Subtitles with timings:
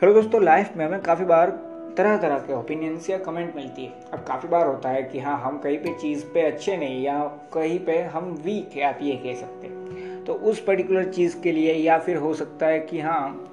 [0.00, 1.50] Hello दोस्तों life में हमें काफ़ी बार
[1.96, 5.36] तरह तरह के ओपिनियंस या कमेंट मिलती है। अब काफ़ी बार होता है कि हाँ
[5.40, 9.16] हम कहीं पे चीज़ पे अच्छे नहीं या कहीं पे हम वीक है, आप ये
[9.16, 13.00] कह सकते हैं। तो उस पर्टिकुलर चीज़ के लिए या फिर हो सकता है कि
[13.00, 13.52] हाँ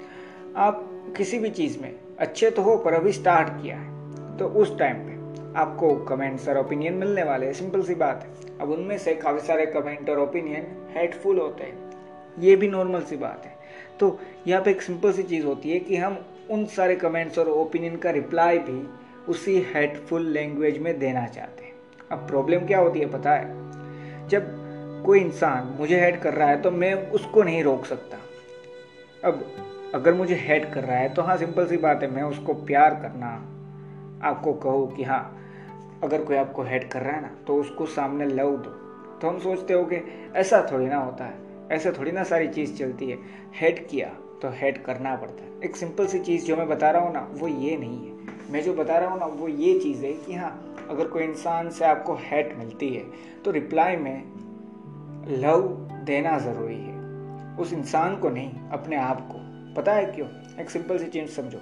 [0.57, 4.77] आप किसी भी चीज़ में अच्छे तो हो, पर अभी स्टार्ट किया है। तो उस
[4.79, 8.97] टाइम पे आपको कमेंट्स और ओपिनियन मिलने वाले हैं। सिंपल सी बात है। अब उनमें
[8.97, 11.91] से काफ़ी सारे कमेंट और ओपिनियन हेटफुल होते हैं।
[12.39, 13.55] ये भी नॉर्मल सी बात है।
[13.99, 17.49] तो यहाँ पे एक सिंपल सी चीज़ होती है कि हम उन सारे कमेंट्स और
[17.49, 18.81] ओपिनियन का रिप्लाई भी
[19.29, 21.73] उसी हेटफुल लैंग्वेज में देना चाहते हैं।
[22.11, 24.27] अब प्रॉब्लम क्या होती है पता है?
[24.27, 24.55] जब
[25.05, 28.17] कोई इंसान मुझे हेड कर रहा है तो मैं उसको नहीं रोक सकता।
[29.23, 29.45] अब
[29.95, 32.95] अगर मुझे हेड कर रहा है तो हाँ सिंपल सी बात है, मैं उसको प्यार
[32.95, 33.27] करना,
[34.23, 35.23] आपको कहूँ कि हाँ
[36.03, 38.69] अगर कोई आपको हेड कर रहा है ना तो उसको सामने लव दो।
[39.21, 40.01] तो हम सोचते हो कि
[40.35, 41.33] ऐसा थोड़ी ना होता है,
[41.71, 43.17] ऐसा थोड़ी ना सारी चीज़ चलती है।
[43.55, 44.07] हेड किया
[44.41, 47.27] तो हेड करना पड़ता है। एक सिंपल सी चीज़ जो मैं बता रहा हूँ ना,
[47.31, 50.33] वो ये नहीं है। मैं जो बता रहा हूँ ना, वो ये चीज़ है कि
[50.33, 53.03] हाँ अगर कोई इंसान से आपको हेड मिलती है
[53.45, 54.23] तो रिप्लाई में
[55.29, 55.61] लव
[56.05, 56.95] देना ज़रूरी है।
[57.57, 60.27] उस इंसान को नहीं, अपने आप को। पता है क्यों?
[60.59, 61.57] एक सिंपल सी चीज़ समझो।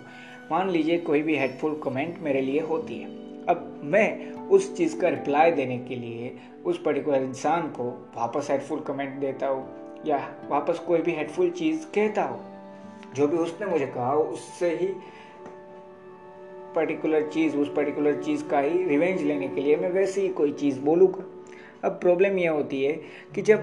[0.51, 3.09] मान लीजिए कोई भी हेडफुल कमेंट मेरे लिए होती है।
[3.45, 8.79] अब मैं उस चीज़ का रिप्लाई देने के लिए उस पर्टिकुलर इंसान को वापस हेडफुल
[8.79, 9.67] कमेंट देता हूँ,
[10.05, 10.17] या
[10.49, 12.54] वापस कोई भी हेडफुल चीज़ कहता हूँ।
[13.15, 14.87] जो भी उसने मुझे कहा, उससे ही
[16.75, 20.51] पर्टिकुलर चीज़, उस पर्टिकुलर चीज़ का ही रिवेंज लेने के लिए मैं वैसे ही कोई
[20.51, 21.23] चीज़ बोलूँगा।
[21.87, 22.93] अब प्रॉब्लम यह होती है
[23.35, 23.59] कि जब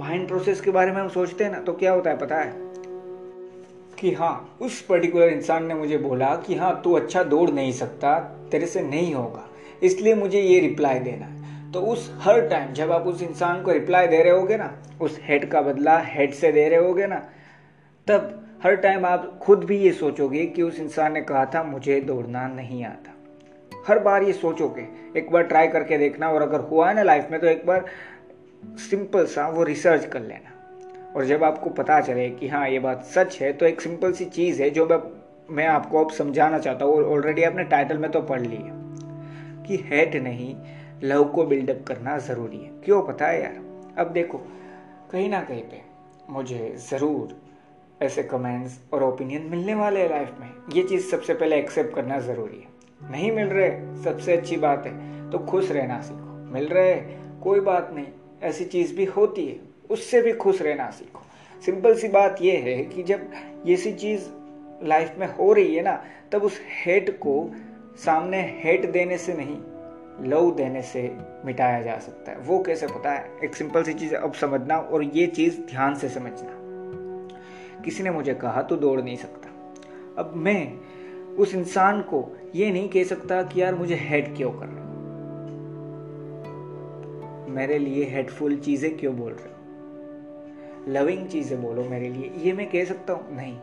[0.00, 2.52] माइंड प्रोसेस के बारे में हम सोचते हैं ना तो क्या होता है पता है?
[3.98, 8.18] कि हाँ उस पर्टिकुलर इंसान ने मुझे बोला कि हाँ तू अच्छा दौड़ नहीं सकता,
[8.52, 9.48] तेरे से नहीं होगा।
[9.82, 13.70] इसलिए मुझे ये रिप्लाई देना है। तो उस हर टाइम जब आप उस इंसान को
[13.70, 17.28] रिप्लाई दे रहे होगे ना, उस हेड का बदला हेड से दे रहे होगे ना,
[18.06, 22.00] तब हर टाइम आप खुद भी ये सोचोगे कि उस इंसान ने कहा था, मुझे
[22.00, 23.14] दौड़ना नहीं आता।
[23.88, 24.86] हर बार ये सोचोगे।
[25.16, 27.84] एक बार ट्राई करके देखना और अगर हुआ है ना लाइफ में तो एक बार
[28.80, 33.04] सिंपल सा वो रिसर्च कर लेना। और जब आपको पता चले कि हाँ ये बात
[33.04, 34.98] सच है तो एक सिंपल सी चीज़ है जो मैं
[35.50, 38.80] मैं आपको अब समझाना चाहता हूँ ऑलरेडी आपने टाइटल में तो पढ़ ली है
[39.66, 40.54] कि हेट नहीं
[41.04, 43.02] लव को बिल्डअप करना ज़रूरी है। क्यों?
[43.02, 43.60] पता है यार।
[43.98, 44.38] अब देखो,
[45.12, 45.82] कहीं ना कहीं पे
[46.30, 47.40] मुझे ज़रूर
[48.02, 52.18] ऐसे कमेंट्स और ओपिनियन मिलने वाले हैं लाइफ में। ये चीज़ सबसे पहले एक्सेप्ट करना
[52.18, 56.94] ज़रूरी है। नहीं मिल रहे, सबसे अच्छी बात है तो खुश रहना सीखो। मिल रहे,
[57.42, 58.06] कोई बात नहीं,
[58.42, 59.60] ऐसी चीज़ भी होती है,
[59.90, 61.22] उससे भी खुश रहना सीखो।
[61.66, 63.30] सिंपल सी बात यह है कि जब
[63.66, 64.28] ये सी चीज़
[64.82, 67.50] लाइफ में हो रही है ना, तब उस हेट को
[67.96, 69.56] सामने हेट देने से नहीं
[70.30, 73.30] लव देने से मिटाया जा सकता है। वो कैसे पता है?
[73.44, 76.61] एक सिंपल सी चीज़ अब समझना और ये चीज़ ध्यान से समझना।
[77.84, 79.48] किसी ने मुझे कहा तो दौड़ नहीं सकता।
[80.18, 80.78] अब मैं
[81.36, 84.80] उस इंसान को ये नहीं कह सकता कि यार मुझे हेड क्यों कर रहे
[87.52, 90.92] मेरे लिए हेडफुल चीज़ें क्यों बोल रहे हो?
[90.92, 93.56] लविंग चीज़ें बोलो मेरे लिए। ये मैं कह सकता हूँ, नहीं।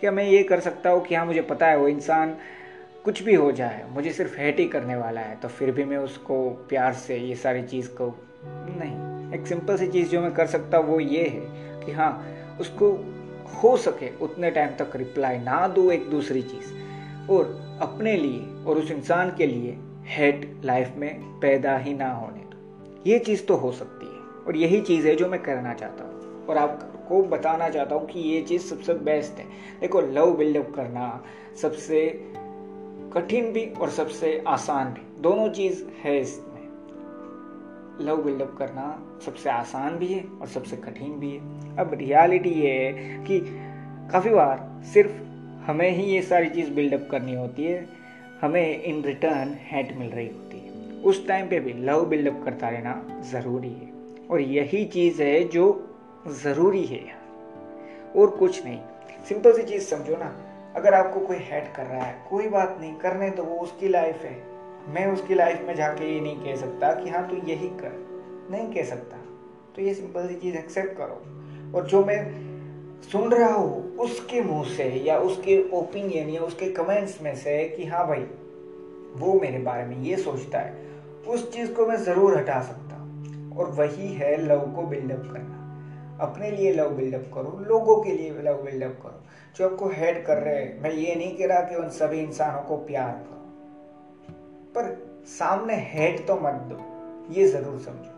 [0.00, 2.36] क्या मैं ये कर सकता हूँ कि हाँ मुझे पता है वो इंसान
[3.04, 5.96] कुछ भी हो जाए, मुझे सिर्फ़ हेट ही करने वाला है तो फिर भी मैं
[5.96, 6.38] उसको
[6.68, 8.06] प्यार से ये सारी चीज़ को,
[8.44, 12.10] नहीं। एक सिंपल सी चीज़ जो मैं कर सकता हूँ, वो ये है कि हाँ
[12.60, 12.92] उसको
[13.54, 16.72] हो सके उतने टाइम तक रिप्लाई ना दो एक दूसरी चीज़।
[17.30, 22.40] और अपने लिए और उस इंसान के लिए हेड लाइफ में पैदा ही ना होने
[22.40, 26.04] दो ये चीज़ तो हो सकती है और यही चीज़ है जो मैं करना चाहता
[26.04, 29.44] हूँ। और आपको बताना चाहता हूँ कि ये चीज़ सबसे बेस्ट है।
[29.80, 31.24] देखो लव बिल्डअप करना
[31.62, 32.06] सबसे
[33.14, 36.62] कठिन भी और सबसे आसान भी, दोनों चीज़ है इसमें।
[38.00, 42.72] लव बिल्डअप करना सबसे आसान भी है और सबसे कठिन भी है। अब रियलिटी ये
[42.72, 43.40] है कि
[44.12, 45.12] काफ़ी बार सिर्फ़
[45.66, 47.86] हमें ही ये सारी चीज़ बिल्डअप करनी होती है,
[48.40, 52.68] हमें इन रिटर्न हेट मिल रही होती है। उस टाइम पे भी लव बिल्डअप करता
[52.68, 53.92] रहना ज़रूरी है
[54.30, 55.66] और यही चीज़ है जो
[56.28, 57.04] ज़रूरी है
[58.16, 58.78] और कुछ नहीं
[59.28, 60.34] सिंपल सी चीज़ समझो ना,
[60.76, 64.22] अगर आपको कोई हेड कर रहा है, कोई बात नहीं, करने तो वो उसकी लाइफ
[64.22, 64.36] है।
[64.88, 68.06] मैं उसकी लाइफ में जाके ये नहीं कह सकता कि हाँ तू यही कर।
[68.50, 69.16] नहीं कह सकता।
[69.76, 71.22] तो ये सिंपल सी चीज़ एक्सेप्ट करो।
[71.76, 72.20] और जो मैं
[73.02, 77.84] सुन रहा हूँ, उसके मुँह से या उसके ओपिनियन या उसके कमेंट्स में से कि
[77.84, 78.26] हाँ भाई,
[79.16, 80.86] वो मेरे बारे में ये सोचता है,
[81.28, 82.96] उस चीज़ को मैं ज़रूर हटा सकता
[83.58, 85.54] और वही है लव को बिल्डअप करना।
[86.20, 89.22] अपने लिए लव बिल्डअप करो, लोगों के लिए लव बिल्डअप करो।
[89.56, 92.62] जो आपको हेड कर रहे हैं, मैं ये नहीं कह रहा कि उन सभी इंसानों
[92.62, 94.34] को प्यार करो।
[94.74, 94.96] पर
[95.26, 96.80] सामने हेड तो मत दो,
[97.34, 98.17] ये ज़रूर समझो।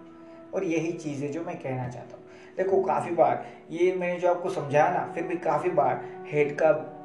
[0.54, 2.24] और यही चीज़ है जो मैं कहना चाहता हूँ।
[2.56, 6.96] देखो, काफ़ी बार ये मैंने जो आपको समझाया ना, फिर भी काफ़ी बार हेड का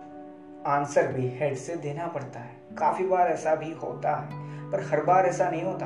[0.68, 4.30] आंसर भी हेड से देना पड़ता है। काफ़ी बार ऐसा भी होता है,
[4.72, 5.86] पर हर बार ऐसा नहीं होता।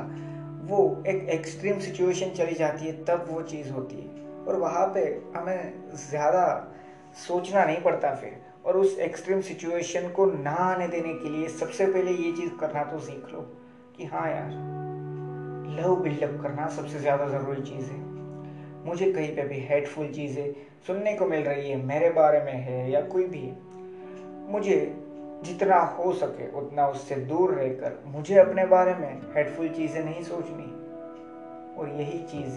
[0.66, 5.22] वो एक एक्सट्रीम सिचुएशन चली जाती है, तब वो चीज़ होती है। और वहाँ पे
[5.36, 6.72] हमें ज़्यादा
[7.28, 11.86] सोचना नहीं पड़ता फिर। और उस एक्सट्रीम सिचुएशन को ना आने देने के लिए सबसे
[11.86, 13.40] पहले ये चीज़ करना तो सीख लो
[13.96, 14.79] कि हाँ यार
[15.70, 17.98] लव बिल्डअप करना सबसे ज़्यादा ज़रूरी चीज़ है।
[18.86, 20.52] मुझे कहीं पे भी हेटफुल चीज़ें
[20.86, 23.52] सुनने को मिल रही है, मेरे बारे में है या कोई भी
[24.52, 24.76] मुझे
[25.44, 30.68] जितना हो सके उतना उससे दूर रहकर मुझे अपने बारे में हेडफुल चीज़ें नहीं सोचनी।
[31.78, 32.56] और यही चीज़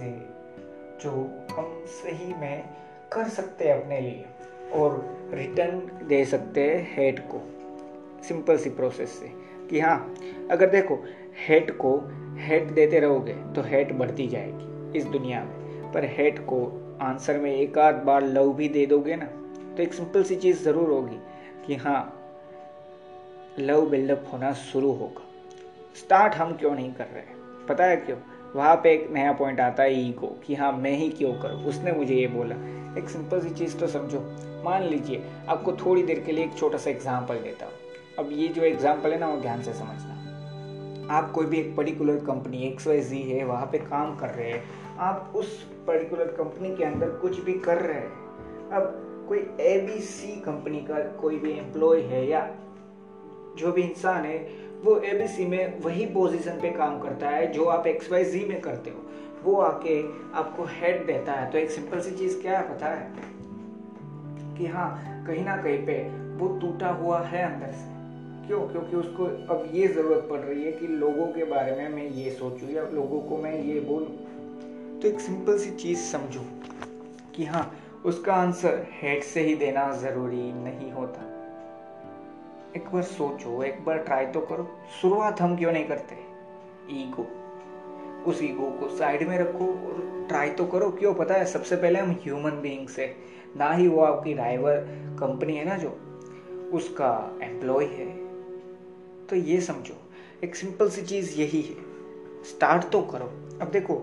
[1.04, 1.12] जो
[1.52, 2.64] हम सही में
[3.14, 4.26] कर सकते हैं अपने लिए
[4.74, 7.42] और रिटर्न दे सकते हैं हेड को
[8.24, 9.32] सिंपल सी प्रोसेस से।
[9.74, 10.16] कि हाँ
[10.52, 10.96] अगर देखो
[11.48, 11.92] हेट को
[12.40, 16.60] हेड देते रहोगे तो हेट बढ़ती जाएगी इस दुनिया में। पर हेट को
[17.02, 19.26] आंसर में एक आध बार लव भी दे दोगे ना
[19.76, 21.18] तो एक सिंपल सी चीज़ ज़रूर होगी
[21.66, 22.02] कि हाँ
[23.60, 25.26] लव बिल्डअप होना शुरू होगा।
[25.96, 27.66] स्टार्ट हम क्यों नहीं कर रहे?
[27.68, 28.18] पता है क्यों?
[28.56, 31.64] वहाँ पे एक नया पॉइंट आता है ईगो कि हाँ मैं ही क्यों करूँ?
[31.64, 32.56] उसने मुझे ये बोला।
[33.00, 34.20] एक सिंपल सी चीज़ तो समझो।
[34.66, 37.74] मान लीजिए, आपको थोड़ी देर के लिए एक छोटा सा एग्ज़ाम्पल देता हूँ।
[38.20, 40.12] अब ये जो एग्ज़ाम्पल है ना, वो ध्यान से समझना।
[41.14, 44.52] आप कोई भी एक particular company X Y Z है, वहाँ पे काम कर रहे
[44.52, 44.64] हैं,
[44.98, 48.12] आप उस पर्टिकुलर कंपनी के अंदर कुछ भी कर रहे हैं,
[48.70, 49.00] अब
[49.30, 52.56] कोई ए बी सी कंपनी का कोई भी एम्प्लॉय है या
[53.58, 57.88] जो भी इंसान है, वो एबीसी में वही पोजीशन पे काम करता है जो आप
[57.88, 58.98] एक्स वाई जी में करते हो।
[59.44, 60.02] वो आके
[60.34, 63.14] आपको हेड देता है। तो एक सिंपल सी चीज़ क्या है, पता है?
[64.58, 66.04] कि हाँ कहीं ना कहीं पे
[66.38, 67.93] वो टूटा हुआ है अंदर से।
[68.48, 68.60] क्यों?
[68.60, 72.32] क्योंकि उसको अब ये ज़रूरत पड़ रही है कि लोगों के बारे में मैं ये
[72.32, 74.18] सोचूं या लोगों को मैं ये बोलूँ।
[75.00, 76.42] तो एक सिंपल सी चीज़ समझो
[77.36, 77.76] कि हाँ
[78.06, 81.22] उसका आंसर हेड से ही देना ज़रूरी नहीं होता।
[82.78, 84.68] एक बार सोचो, एक बार ट्राई तो करो।
[85.02, 86.16] शुरुआत हम क्यों नहीं करते?
[86.92, 87.28] ईगो
[88.28, 91.14] उस ईगो को साइड में रखो और ट्राई तो करो। क्यों?
[91.14, 93.16] पता है, सबसे पहले हम ह्यूमन बीइंग से,
[93.58, 94.76] ना ही वो आपकी ड्राइवर
[95.20, 95.98] कंपनी है ना जो,
[96.74, 98.23] उसका एम्प्लॉय है।
[99.34, 99.94] तो ये समझो,
[100.44, 101.76] एक सिंपल सी चीज़ यही है।
[102.44, 103.26] स्टार्ट तो करो।
[103.62, 103.96] अब देखो,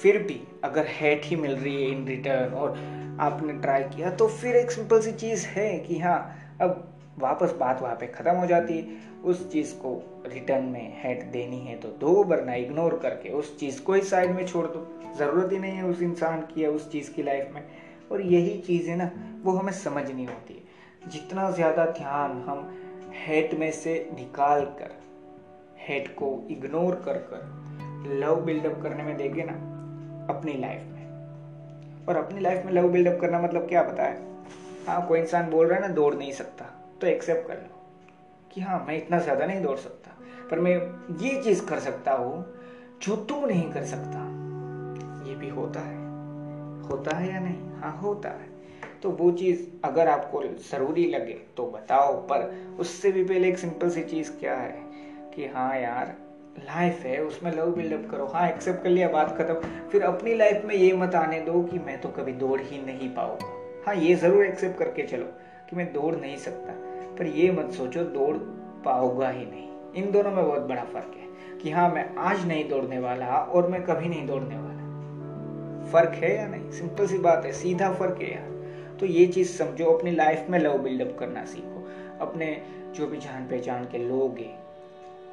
[0.00, 2.70] फिर भी अगर हेट ही मिल रही है इन रिटर्न और
[3.20, 6.18] आपने ट्राई किया तो फिर एक सिंपल सी चीज़ है कि हाँ
[6.60, 6.82] अब
[7.18, 9.94] वापस बात वहाँ पे ख़त्म हो जाती है। उस चीज़ को
[10.26, 14.30] रिटर्न में हेड देनी है तो दो वरना इग्नोर करके उस चीज़ को ही साइड
[14.30, 14.86] में छोड़ दो।
[15.18, 17.62] ज़रूरत ही नहीं है उस इंसान की या उस चीज़ की लाइफ में।
[18.12, 19.10] और यही चीज़ है ना,
[19.42, 22.83] वो हमें समझनी होती है। जितना ज़्यादा ध्यान हम
[23.16, 24.92] हेड में से निकाल कर
[25.78, 29.52] हेड को इग्नोर कर कर लव बिल्डअप करने में देंगे ना,
[30.30, 34.22] अपनी लाइफ में। और अपनी लाइफ में लव बिल्डअप करना मतलब क्या पता है?
[34.86, 36.64] हाँ कोई इंसान बोल रहा है ना, दौड़ नहीं सकता
[37.00, 37.82] तो एक्सेप्ट कर लो
[38.50, 40.10] कि हाँ मैं इतना ज़्यादा नहीं दौड़ सकता।
[40.50, 40.72] पर मैं
[41.22, 42.44] ये चीज़ कर सकता हूँ
[43.02, 44.20] जो तू नहीं कर सकता।
[45.28, 46.02] ये भी होता है।
[46.88, 47.80] होता है या नहीं?
[47.80, 48.53] हाँ होता है।
[49.04, 52.44] तो वो चीज़ अगर आपको ज़रूरी लगे तो बताओ। पर
[52.78, 54.82] उससे भी पहले एक सिंपल सी चीज़ क्या है
[55.34, 56.14] कि हाँ यार
[56.58, 59.54] लाइफ है, उसमें लव बिल्डअप करो। हाँ एक्सेप्ट कर लिया, बात खत्म।
[59.88, 63.08] फिर अपनी लाइफ में ये मत आने दो कि मैं तो कभी दौड़ ही नहीं
[63.08, 65.26] पाऊँगा। हाँ ये ज़रूर एक्सेप्ट करके चलो
[65.70, 66.72] कि मैं दौड़ नहीं सकता।
[67.18, 68.36] पर ये मत सोचो, दौड़
[68.84, 72.68] पाओगा ही नहीं। इन दोनों में बहुत बड़ा फ़र्क है कि हाँ मैं आज नहीं
[72.68, 76.70] दौड़ने वाला और मैं कभी नहीं दौड़ने वाला। फ़र्क है या नहीं?
[76.70, 78.53] सिंपल सी बात है, सीधा फ़र्क है यार।
[79.00, 81.88] तो ये चीज़ समझो, अपनी लाइफ में लव बिल्डअप करना सीखो।
[82.20, 82.62] अपने
[82.94, 84.64] जो भी जान पहचान के लोग हैं,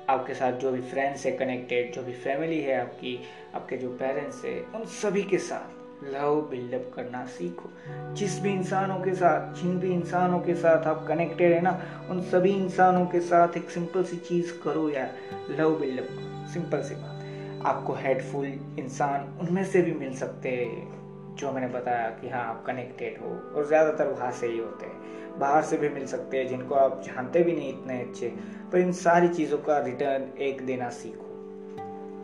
[0.10, 3.20] आपके साथ जो भी फ्रेंड्स है कनेक्टेड जो भी फैमिली है आपकी,
[3.56, 5.82] आपके जो पेरेंट्स है, उन सभी के साथ
[6.14, 7.70] लव बिल्डअप करना सीखो।
[8.14, 12.22] जिस भी इंसानों के साथ, जिन भी इंसानों के साथ आप कनेक्टेड है ना, उन
[12.22, 15.16] सभी इंसानों के साथ एक सिंपल सी चीज़ करो यार
[15.50, 17.18] लव बिल्डअप करो। सिंपल सी बात।
[17.66, 18.46] आपको हेडफुल
[18.80, 21.01] इंसान उनमें से भी मिल सकते हैं।
[21.40, 25.40] जो मैंने बताया कि हाँ आप कनेक्टेड हो और ज़्यादातर वहाँ से ही होते हैं।
[25.40, 28.28] बाहर से भी मिल सकते हैं जिनको आप जानते भी नहीं इतने अच्छे।
[28.72, 31.28] पर इन सारी चीज़ों का रिटर्न एक देना सीखो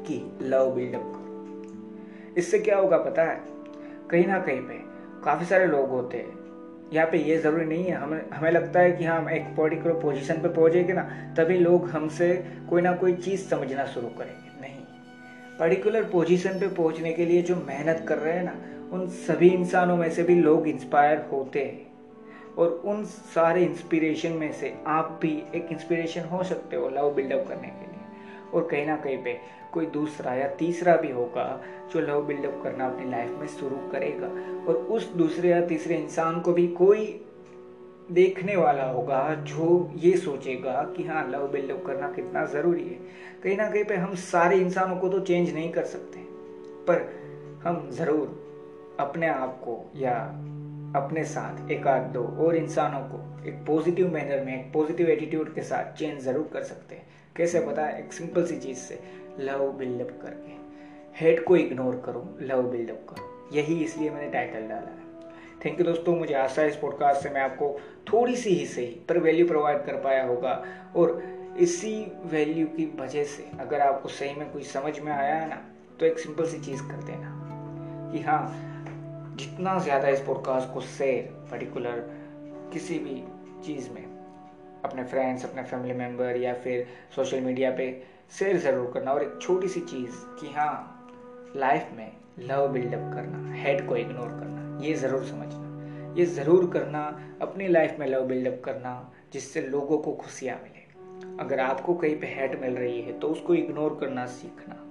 [0.07, 3.41] कि लव बिल्डअप करो। इससे क्या होगा पता है?
[4.11, 4.79] कहीं ना कहीं पे
[5.23, 6.35] काफ़ी सारे लोग होते हैं।
[6.93, 9.93] यहाँ पे ये ज़रूरी नहीं है। हमें हमें लगता है कि हाँ, हम एक पर्टिकुलर
[9.93, 11.01] पोजीशन पे पहुँचेंगे ना
[11.37, 14.83] तभी लोग हमसे कोई ना कोई चीज़ समझना शुरू करेंगे। नहीं।
[15.59, 18.55] पर्टिकुलर पोजीशन पे पहुँचने के लिए जो मेहनत कर रहे हैं ना
[18.93, 21.85] उन सभी इंसानों में से भी लोग इंस्पायर होते हैं।
[22.55, 27.45] और उन सारे इंस्पिरेशन में से आप भी एक इंस्पिरेशन हो सकते हो लव बिल्डअप
[27.47, 27.95] करने के लिए।
[28.53, 29.37] और कहीं ना कहीं पे
[29.73, 31.45] कोई दूसरा या तीसरा भी होगा
[31.93, 34.27] जो लव बिल्डअप करना अपनी लाइफ में शुरू करेगा।
[34.67, 37.05] और उस दूसरे या तीसरे इंसान को भी कोई
[38.11, 42.99] देखने वाला होगा जो ये सोचेगा कि हाँ लव बिल्डअप करना कितना ज़रूरी है।
[43.43, 46.19] कहीं ना कहीं पे हम सारे इंसानों को तो चेंज नहीं कर सकते,
[46.87, 47.09] पर
[47.63, 48.46] हम ज़रूर
[48.99, 50.13] अपने आप को या
[50.95, 55.53] अपने साथ एक आध दो और इंसानों को एक पॉजिटिव मैनर में, एक पॉजिटिव एटीट्यूड
[55.55, 57.89] के साथ चेंज ज़रूर कर सकते हैं। कैसे पता?
[57.89, 58.99] एक सिंपल सी चीज़ से।
[59.39, 60.55] लव बिल्डअप करके।
[61.19, 65.07] हेड को इग्नोर करो। लव बिल्डअप करो। यही इसलिए मैंने टाइटल डाला है।
[65.65, 67.79] थैंक यू दोस्तों, मुझे आशा है इस पॉडकास्ट से मैं आपको
[68.13, 73.23] थोड़ी सी ही सही पर वैल्यू प्रोवाइड कर पाया होगा। और इसी वैल्यू की वजह
[73.23, 75.61] से अगर आपको सही में कुछ समझ में आया है ना
[75.99, 77.33] तो एक सिंपल सी चीज़ कर देना
[78.13, 78.73] कि हाँ
[79.37, 81.99] जितना ज़्यादा इस पॉडकास्ट को शेयर पर्टिकुलर
[82.73, 83.15] किसी भी
[83.65, 84.05] चीज़ में,
[84.85, 87.85] अपने फ्रेंड्स अपने फैमिली मेंबर या फिर सोशल मीडिया पे
[88.39, 93.53] शेयर ज़रूर करना और एक छोटी सी चीज़ कि हाँ लाइफ में लव बिल्डअप करना
[93.53, 97.03] हेड को इग्नोर करना, ये ज़रूर समझना। ये ज़रूर करना,
[97.41, 100.85] अपनी लाइफ में लव बिल्डअप करना जिससे लोगों को खुशियाँ मिले।
[101.43, 104.83] अगर आपको कहीं पे हेट मिल रही है तो उसको इग्नोर करना सीखना।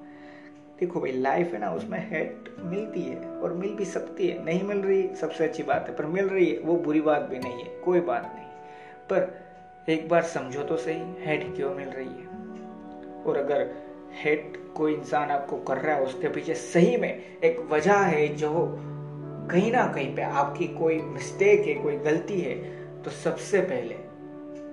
[0.80, 4.62] देखो भाई लाइफ है ना, उसमें हेट मिलती है और मिल भी सकती है। नहीं
[4.62, 7.64] मिल रही, सबसे अच्छी बात है, पर मिल रही है, वो बुरी बात भी नहीं
[7.64, 8.46] है, कोई बात नहीं।
[9.10, 9.46] पर
[9.88, 12.26] एक बार समझो तो सही हेट क्यों मिल रही है?
[13.24, 13.70] और अगर
[14.14, 18.52] हेट कोई इंसान आपको कर रहा है, उसके पीछे सही में एक वजह है जो
[19.50, 22.54] कहीं ना कहीं पे आपकी कोई मिस्टेक है, कोई गलती है
[23.02, 23.96] तो सबसे पहले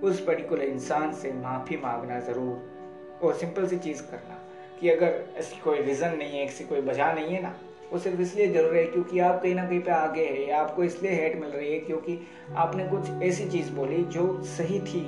[0.07, 4.42] उस पर्टिकुलर इंसान से माफ़ी मांगना ज़रूर और सिंपल सी चीज़ करना।
[4.79, 7.55] कि अगर ऐसी कोई रीज़न नहीं है, ऐसी कोई वजह नहीं है ना,
[7.91, 11.11] वो सिर्फ़ इसलिए ज़रूर है क्योंकि आप कहीं ना कहीं पे आगे है, आपको इसलिए
[11.11, 12.19] हेट मिल रही है क्योंकि
[12.55, 15.05] आपने कुछ ऐसी चीज़ बोली जो सही थी।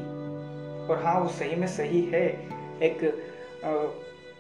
[0.88, 2.26] और हाँ वो सही में सही है।
[2.84, 3.04] एक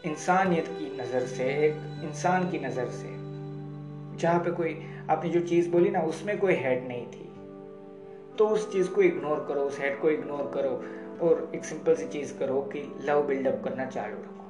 [0.05, 3.13] इंसानियत की नज़र से, एक इंसान की नज़र से,
[4.17, 4.77] जहाँ पे कोई,
[5.09, 7.23] आपने जो चीज़ बोली ना, उसमें कोई हेड नहीं थी।
[8.37, 10.71] तो उस चीज़ को इग्नोर करो, उस हेड को इग्नोर करो
[11.27, 14.44] और एक सिंपल सी चीज़ करो कि लव बिल्डअप करना चालू रखो।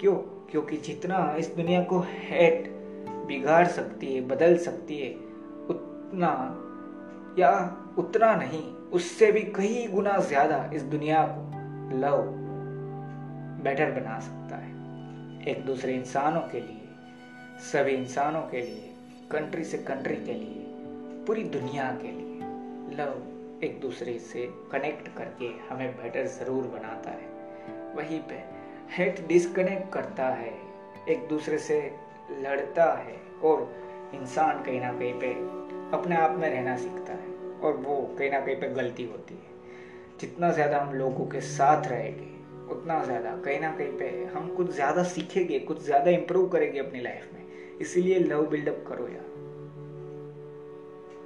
[0.00, 0.14] क्यों?
[0.50, 2.68] क्योंकि जितना इस दुनिया को हेड
[3.26, 5.10] बिगाड़ सकती है, बदल सकती है,
[5.70, 6.56] उतना
[7.38, 12.22] या उतना नहीं, उससे भी कई गुना ज़्यादा इस दुनिया को लव
[13.64, 14.70] बेटर बना सकता है।
[15.48, 16.88] एक दूसरे इंसानों के लिए,
[17.72, 18.94] सभी इंसानों के लिए
[19.30, 20.64] कंट्री से कंट्री के लिए,
[21.26, 22.40] पूरी दुनिया के लिए
[22.96, 23.14] लव
[23.64, 27.28] एक दूसरे से कनेक्ट करके हमें बेटर ज़रूर बनाता है।
[27.96, 28.59] वहीं पे
[28.90, 30.52] हेट डिस्कनेक्ट करता है,
[31.08, 31.80] एक दूसरे से
[32.40, 33.68] लड़ता है और
[34.14, 35.32] इंसान कहीं ना कहीं पे
[35.96, 40.18] अपने आप में रहना सीखता है और वो कहीं ना कहीं पे गलती होती है।
[40.20, 42.28] जितना ज़्यादा हम लोगों के साथ रहेंगे,
[42.72, 47.00] उतना ज़्यादा कहीं ना कहीं पे हम कुछ ज़्यादा सीखेंगे, कुछ ज़्यादा इम्प्रूव करेंगे अपनी
[47.00, 49.28] लाइफ में। इसीलिए लव बिल्डअप करो यार।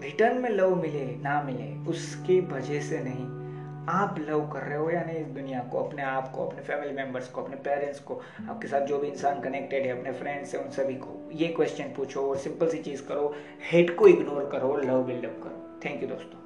[0.02, 3.43] रिटर्न में लव मिले, ना मिले, उसके वजह से नहीं।
[3.88, 6.92] आप लव कर रहे हो या नहीं इस दुनिया को, अपने आप को, अपने फैमिली
[6.92, 10.60] मेंबर्स को, अपने पेरेंट्स को, आपके साथ जो भी इंसान कनेक्टेड है, अपने फ्रेंड्स है,
[10.60, 13.34] उन सभी को, ये क्वेश्चन पूछो और सिंपल सी चीज़ करो
[13.72, 16.43] हेट को इग्नोर करो लव बिल्डअप करो। थैंक यू दोस्तों।